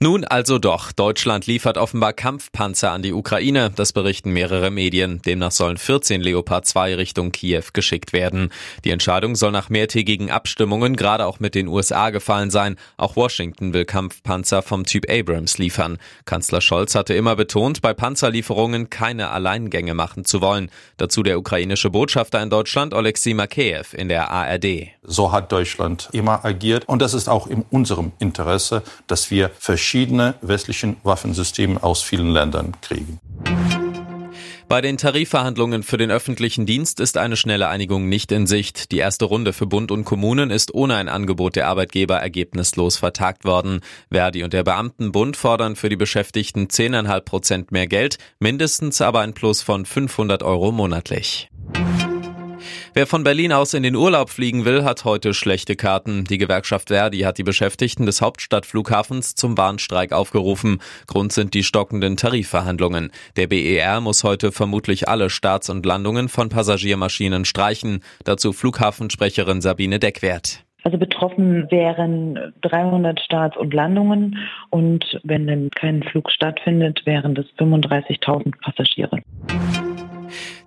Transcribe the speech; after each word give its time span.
Nun 0.00 0.24
also 0.24 0.58
doch. 0.58 0.92
Deutschland 0.92 1.46
liefert 1.46 1.78
offenbar 1.78 2.12
Kampfpanzer 2.12 2.90
an 2.92 3.02
die 3.02 3.12
Ukraine. 3.12 3.70
Das 3.74 3.92
berichten 3.92 4.32
mehrere 4.32 4.70
Medien. 4.70 5.22
Demnach 5.22 5.52
sollen 5.52 5.76
14 5.76 6.20
Leopard 6.20 6.66
2 6.66 6.96
Richtung 6.96 7.32
Kiew 7.32 7.64
geschickt 7.72 8.12
werden. 8.12 8.50
Die 8.84 8.90
Entscheidung 8.90 9.36
soll 9.36 9.52
nach 9.52 9.70
mehrtägigen 9.70 10.30
Abstimmungen 10.30 10.96
gerade 10.96 11.26
auch 11.26 11.40
mit 11.40 11.54
den 11.54 11.68
USA 11.68 12.10
gefallen 12.10 12.50
sein. 12.50 12.76
Auch 12.96 13.16
Washington 13.16 13.72
will 13.72 13.84
Kampfpanzer 13.84 14.62
vom 14.62 14.84
Typ 14.84 15.10
Abrams 15.10 15.58
liefern. 15.58 15.98
Kanzler 16.24 16.60
Scholz 16.60 16.94
hatte 16.94 17.14
immer 17.14 17.36
betont, 17.36 17.80
bei 17.80 17.94
Panzerlieferungen 17.94 18.90
keine 18.90 19.30
Alleingänge 19.30 19.94
machen 19.94 20.24
zu 20.24 20.40
wollen. 20.40 20.70
Dazu 20.96 21.22
der 21.22 21.38
ukrainische 21.38 21.90
Botschafter 21.90 22.42
in 22.42 22.50
Deutschland, 22.50 22.92
Oleksiy 22.92 23.34
Makeyev, 23.34 23.94
in 23.96 24.08
der 24.08 24.30
ARD. 24.30 24.88
So 25.02 25.32
hat 25.32 25.52
Deutschland 25.52 26.08
immer 26.12 26.44
agiert. 26.44 26.88
Und 26.88 27.00
das 27.00 27.14
ist 27.14 27.28
auch 27.28 27.46
in 27.46 27.64
unserem 27.70 28.12
Interesse, 28.18 28.82
dass 29.06 29.30
wir 29.30 29.43
verschiedene 29.50 30.34
westlichen 30.40 30.96
Waffensysteme 31.02 31.82
aus 31.82 32.02
vielen 32.02 32.30
Ländern 32.30 32.74
kriegen. 32.80 33.20
Bei 34.66 34.80
den 34.80 34.96
Tarifverhandlungen 34.96 35.82
für 35.82 35.98
den 35.98 36.10
öffentlichen 36.10 36.64
Dienst 36.64 36.98
ist 36.98 37.18
eine 37.18 37.36
schnelle 37.36 37.68
Einigung 37.68 38.08
nicht 38.08 38.32
in 38.32 38.46
Sicht. 38.46 38.92
Die 38.92 38.98
erste 38.98 39.26
Runde 39.26 39.52
für 39.52 39.66
Bund 39.66 39.90
und 39.90 40.04
Kommunen 40.04 40.50
ist 40.50 40.74
ohne 40.74 40.96
ein 40.96 41.08
Angebot 41.08 41.54
der 41.54 41.68
Arbeitgeber 41.68 42.16
ergebnislos 42.16 42.96
vertagt 42.96 43.44
worden. 43.44 43.80
Verdi 44.10 44.42
und 44.42 44.52
der 44.52 44.64
Beamtenbund 44.64 45.36
fordern 45.36 45.76
für 45.76 45.90
die 45.90 45.96
Beschäftigten 45.96 46.66
10,5 46.66 47.20
Prozent 47.20 47.72
mehr 47.72 47.86
Geld, 47.86 48.16
mindestens 48.40 49.00
aber 49.00 49.20
ein 49.20 49.34
Plus 49.34 49.60
von 49.60 49.84
500 49.84 50.42
Euro 50.42 50.72
monatlich. 50.72 51.50
Wer 52.96 53.08
von 53.08 53.24
Berlin 53.24 53.52
aus 53.52 53.74
in 53.74 53.82
den 53.82 53.96
Urlaub 53.96 54.30
fliegen 54.30 54.64
will, 54.64 54.84
hat 54.84 55.04
heute 55.04 55.34
schlechte 55.34 55.74
Karten. 55.74 56.22
Die 56.22 56.38
Gewerkschaft 56.38 56.90
Verdi 56.90 57.22
hat 57.22 57.38
die 57.38 57.42
Beschäftigten 57.42 58.06
des 58.06 58.22
Hauptstadtflughafens 58.22 59.34
zum 59.34 59.58
Warnstreik 59.58 60.12
aufgerufen. 60.12 60.78
Grund 61.08 61.32
sind 61.32 61.54
die 61.54 61.64
stockenden 61.64 62.16
Tarifverhandlungen. 62.16 63.10
Der 63.36 63.48
BER 63.48 64.00
muss 64.00 64.22
heute 64.22 64.52
vermutlich 64.52 65.08
alle 65.08 65.28
Starts 65.28 65.70
und 65.70 65.84
Landungen 65.84 66.28
von 66.28 66.50
Passagiermaschinen 66.50 67.44
streichen. 67.44 67.98
Dazu 68.22 68.52
Flughafensprecherin 68.52 69.60
Sabine 69.60 69.98
Deckwert. 69.98 70.62
Also 70.84 70.96
betroffen 70.96 71.68
wären 71.72 72.54
300 72.60 73.18
Starts 73.18 73.56
und 73.56 73.74
Landungen 73.74 74.38
und 74.70 75.18
wenn 75.24 75.48
dann 75.48 75.70
kein 75.70 76.04
Flug 76.04 76.30
stattfindet, 76.30 77.02
wären 77.06 77.34
das 77.34 77.46
35.000 77.58 78.52
Passagiere. 78.60 79.20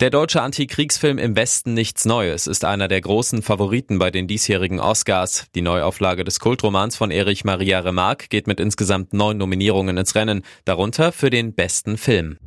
Der 0.00 0.10
deutsche 0.10 0.42
Antikriegsfilm 0.42 1.18
Im 1.18 1.36
Westen 1.36 1.74
nichts 1.74 2.04
Neues 2.04 2.46
ist 2.46 2.64
einer 2.64 2.88
der 2.88 3.00
großen 3.00 3.42
Favoriten 3.42 3.98
bei 3.98 4.10
den 4.10 4.26
diesjährigen 4.26 4.80
Oscars. 4.80 5.46
Die 5.54 5.62
Neuauflage 5.62 6.24
des 6.24 6.40
Kultromans 6.40 6.96
von 6.96 7.10
Erich 7.10 7.44
Maria 7.44 7.80
Remarque 7.80 8.28
geht 8.28 8.46
mit 8.46 8.60
insgesamt 8.60 9.12
neun 9.12 9.38
Nominierungen 9.38 9.96
ins 9.96 10.14
Rennen, 10.14 10.42
darunter 10.64 11.12
für 11.12 11.30
den 11.30 11.54
besten 11.54 11.96
Film. 11.96 12.38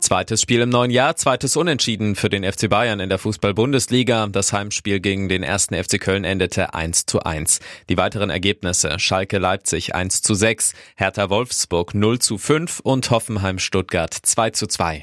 Zweites 0.00 0.40
Spiel 0.40 0.60
im 0.60 0.68
neuen 0.68 0.90
Jahr, 0.90 1.16
zweites 1.16 1.56
Unentschieden 1.56 2.14
für 2.14 2.28
den 2.28 2.44
FC 2.44 2.68
Bayern 2.68 3.00
in 3.00 3.08
der 3.08 3.18
Fußball-Bundesliga. 3.18 4.28
Das 4.28 4.52
Heimspiel 4.52 5.00
gegen 5.00 5.28
den 5.28 5.42
ersten 5.42 5.74
FC 5.74 6.00
Köln 6.00 6.24
endete 6.24 6.74
1 6.74 7.06
zu 7.06 7.20
1. 7.20 7.60
Die 7.88 7.96
weiteren 7.96 8.30
Ergebnisse 8.30 8.98
Schalke 8.98 9.38
Leipzig 9.38 9.94
1 9.94 10.22
zu 10.22 10.34
6, 10.34 10.74
Hertha 10.96 11.28
Wolfsburg 11.30 11.94
0 11.94 12.18
zu 12.20 12.38
5 12.38 12.80
und 12.80 13.10
Hoffenheim 13.10 13.58
Stuttgart 13.58 14.14
2 14.14 14.50
zu 14.50 14.66
2. 14.66 15.02